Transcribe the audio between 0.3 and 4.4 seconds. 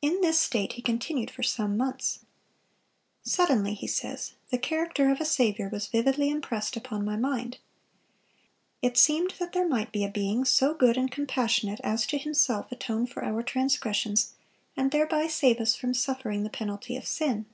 state he continued for some months. "Suddenly," he says,